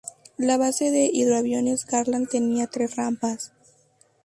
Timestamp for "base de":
0.57-1.11